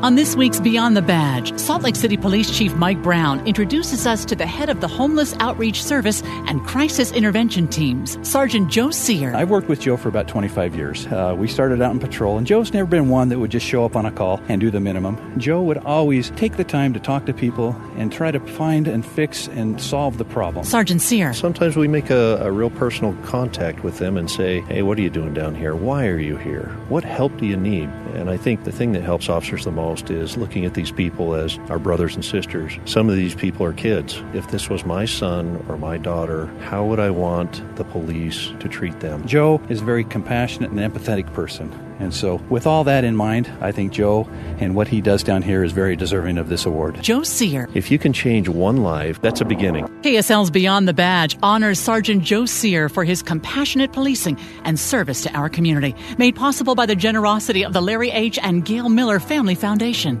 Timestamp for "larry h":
57.82-58.38